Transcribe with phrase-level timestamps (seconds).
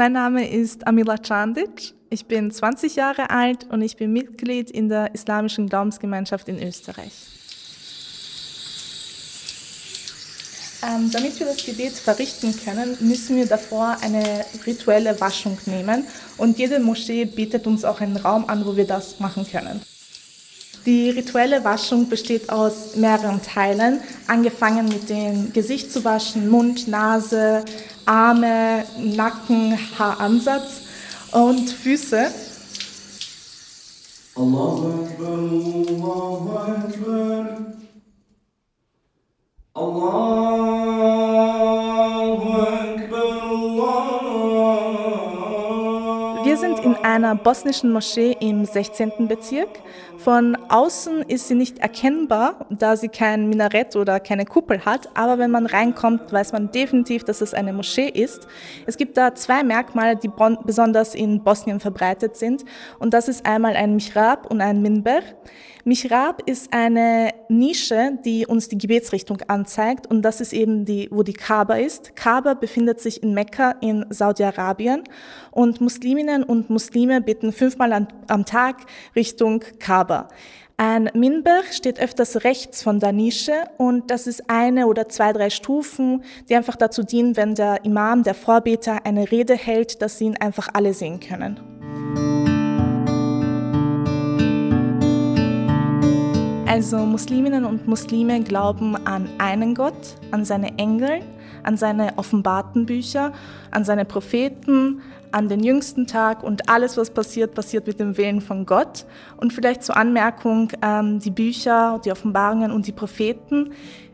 [0.00, 1.92] Mein Name ist Amila Candic.
[2.08, 7.12] Ich bin 20 Jahre alt und ich bin Mitglied in der Islamischen Glaubensgemeinschaft in Österreich.
[10.82, 16.06] Ähm, damit wir das Gebet verrichten können, müssen wir davor eine rituelle Waschung nehmen
[16.38, 19.82] und jede Moschee bietet uns auch einen Raum an, wo wir das machen können.
[20.86, 27.64] Die rituelle Waschung besteht aus mehreren Teilen, angefangen mit dem Gesicht zu waschen, Mund, Nase,
[28.06, 30.80] Arme, Nacken, Haaransatz
[31.32, 32.30] und Füße.
[34.34, 35.28] Allahu Akbar,
[35.88, 37.46] Allahu Akbar.
[39.74, 40.69] Allahu
[46.60, 49.28] sind in einer bosnischen Moschee im 16.
[49.28, 49.80] Bezirk.
[50.18, 55.38] Von außen ist sie nicht erkennbar, da sie kein Minarett oder keine Kuppel hat, aber
[55.38, 58.46] wenn man reinkommt, weiß man definitiv, dass es eine Moschee ist.
[58.84, 60.30] Es gibt da zwei Merkmale, die
[60.64, 62.66] besonders in Bosnien verbreitet sind
[62.98, 65.20] und das ist einmal ein Mihrab und ein Minber.
[65.84, 71.22] Mihrab ist eine Nische, die uns die Gebetsrichtung anzeigt und das ist eben die, wo
[71.22, 72.14] die Kaaba ist.
[72.16, 75.04] Kaaba befindet sich in Mekka in Saudi-Arabien
[75.50, 78.78] und Musliminnen und Muslime beten fünfmal am, Tag
[79.14, 80.26] Richtung Kaaba.
[80.76, 85.48] Ein Minber steht öfters rechts von der Nische und das ist eine oder zwei, drei
[85.48, 90.24] Stufen, die einfach dazu dienen, wenn der Imam, der Vorbeter eine Rede hält, dass sie
[90.24, 91.60] ihn einfach alle sehen können.
[96.66, 101.20] Also Musliminnen und Muslime glauben an einen Gott, an seine Engel,
[101.62, 103.32] an seine offenbarten Bücher,
[103.70, 108.40] an seine Propheten, an den jüngsten Tag und alles, was passiert, passiert mit dem Willen
[108.40, 109.06] von Gott.
[109.36, 113.72] Und vielleicht zur Anmerkung, ähm, die Bücher, die Offenbarungen und die Propheten.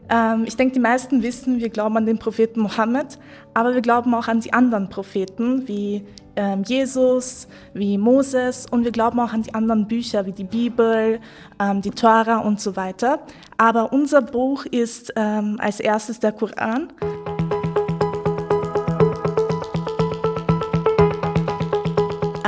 [0.08, 3.18] Ähm, ich denke, die meisten wissen, wir glauben an den Propheten Mohammed,
[3.54, 6.04] aber wir glauben auch an die anderen Propheten wie
[6.36, 11.18] ähm, Jesus, wie Moses und wir glauben auch an die anderen Bücher wie die Bibel,
[11.58, 13.20] ähm, die Tora und so weiter.
[13.56, 16.92] Aber unser Buch ist ähm, als erstes der Koran.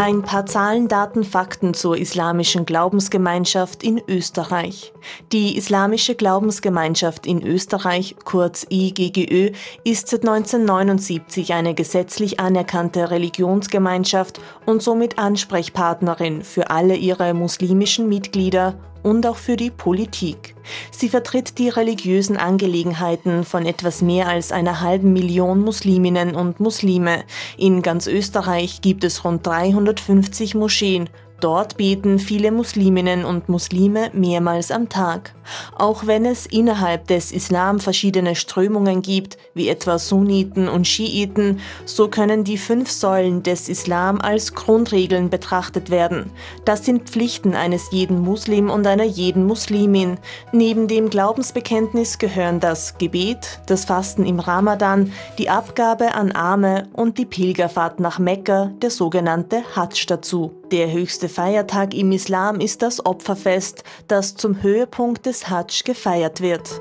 [0.00, 4.92] Ein paar Zahlen, Daten, Fakten zur islamischen Glaubensgemeinschaft in Österreich.
[5.32, 9.50] Die Islamische Glaubensgemeinschaft in Österreich, kurz IGGÖ,
[9.82, 18.75] ist seit 1979 eine gesetzlich anerkannte Religionsgemeinschaft und somit Ansprechpartnerin für alle ihre muslimischen Mitglieder
[19.03, 20.54] und auch für die Politik.
[20.91, 27.25] Sie vertritt die religiösen Angelegenheiten von etwas mehr als einer halben Million Musliminnen und Muslime.
[27.56, 31.09] In ganz Österreich gibt es rund 350 Moscheen
[31.41, 35.34] Dort beten viele Musliminnen und Muslime mehrmals am Tag.
[35.76, 42.09] Auch wenn es innerhalb des Islam verschiedene Strömungen gibt, wie etwa Sunniten und Schiiten, so
[42.09, 46.32] können die fünf Säulen des Islam als Grundregeln betrachtet werden.
[46.65, 50.19] Das sind Pflichten eines jeden Muslim und einer jeden Muslimin.
[50.50, 57.16] Neben dem Glaubensbekenntnis gehören das Gebet, das Fasten im Ramadan, die Abgabe an Arme und
[57.16, 60.57] die Pilgerfahrt nach Mekka, der sogenannte Hajj dazu.
[60.70, 66.80] Der höchste Feiertag im Islam ist das Opferfest, das zum Höhepunkt des Hajj gefeiert wird.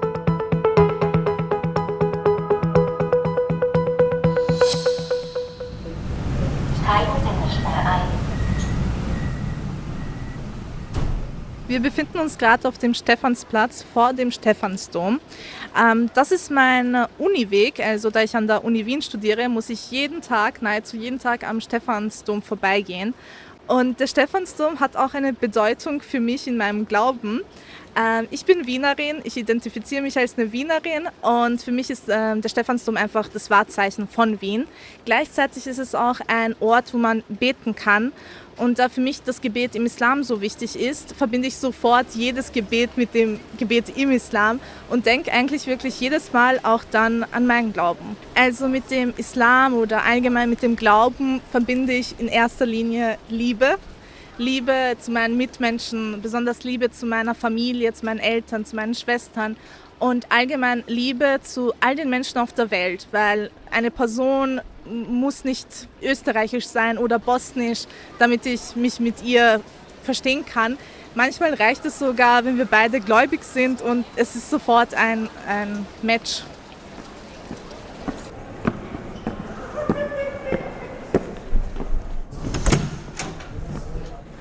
[11.69, 15.21] Wir befinden uns gerade auf dem Stephansplatz vor dem Stephansdom.
[15.79, 17.79] Ähm, das ist mein Uniweg.
[17.79, 21.47] Also da ich an der Uni Wien studiere, muss ich jeden Tag, nahezu jeden Tag
[21.47, 23.13] am Stephansdom vorbeigehen.
[23.67, 27.41] Und der Stephansdom hat auch eine Bedeutung für mich in meinem Glauben.
[27.97, 32.41] Ähm, ich bin Wienerin, ich identifiziere mich als eine Wienerin und für mich ist ähm,
[32.41, 34.68] der Stephansdom einfach das Wahrzeichen von Wien.
[35.06, 38.12] Gleichzeitig ist es auch ein Ort, wo man beten kann
[38.58, 42.52] und da für mich das Gebet im Islam so wichtig ist, verbinde ich sofort jedes
[42.52, 44.59] Gebet mit dem Gebet im Islam
[44.90, 48.17] und denke eigentlich wirklich jedes Mal auch dann an meinen Glauben.
[48.35, 53.78] Also mit dem Islam oder allgemein mit dem Glauben verbinde ich in erster Linie Liebe.
[54.37, 59.55] Liebe zu meinen Mitmenschen, besonders Liebe zu meiner Familie, zu meinen Eltern, zu meinen Schwestern
[59.99, 65.67] und allgemein Liebe zu all den Menschen auf der Welt, weil eine Person muss nicht
[66.01, 67.85] österreichisch sein oder bosnisch,
[68.19, 69.61] damit ich mich mit ihr
[70.03, 70.78] verstehen kann.
[71.16, 75.85] Manchmal reicht es sogar, wenn wir beide gläubig sind und es ist sofort ein, ein
[76.03, 76.43] Match.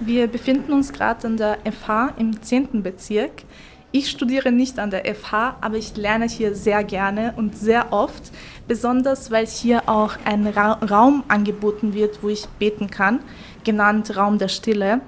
[0.07, 2.85] Wir befinden uns gerade an der FH im 10.
[2.85, 3.43] Bezirk.
[3.91, 8.31] Ich studiere nicht an der FH, aber ich lerne hier sehr gerne und sehr oft,
[8.69, 13.19] besonders weil hier auch ein Ra Raum angeboten wird, wo ich beten kann,
[13.65, 15.01] genannt Raum der Stille.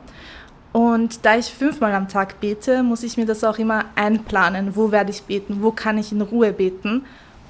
[0.73, 4.75] Und da ich fünfmal am Tag bete, muss ich mir das auch immer einplanen.
[4.75, 5.59] Wo werde ich beten?
[5.61, 7.05] Wo kann ich in Ruhe beten?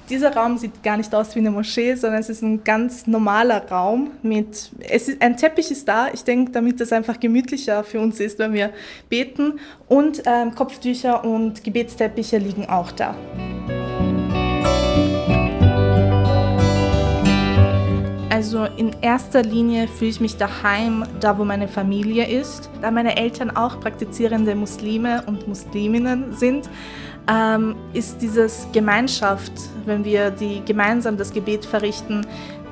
[0.09, 3.69] Dieser Raum sieht gar nicht aus wie eine Moschee, sondern es ist ein ganz normaler
[3.69, 7.99] Raum mit, es ist, ein Teppich ist da, ich denke, damit es einfach gemütlicher für
[7.99, 8.71] uns ist, wenn wir
[9.07, 9.59] beten.
[9.87, 13.15] Und ähm, Kopftücher und Gebetsteppiche liegen auch da.
[18.31, 23.17] Also in erster Linie fühle ich mich daheim, da wo meine Familie ist, da meine
[23.17, 26.69] Eltern auch praktizierende Muslime und Musliminnen sind
[27.29, 29.51] ähm, ist dieses Gemeinschaft,
[29.85, 32.25] wenn wir die gemeinsam das Gebet verrichten,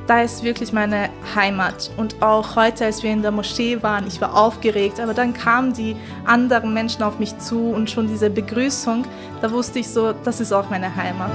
[0.07, 1.91] da ist wirklich meine Heimat.
[1.97, 5.73] Und auch heute, als wir in der Moschee waren, ich war aufgeregt, aber dann kamen
[5.73, 5.95] die
[6.25, 9.05] anderen Menschen auf mich zu und schon diese Begrüßung,
[9.41, 11.31] da wusste ich so, das ist auch meine Heimat.